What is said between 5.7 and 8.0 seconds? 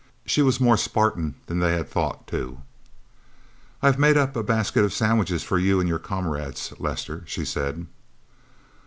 and your comrades, Lester," she said.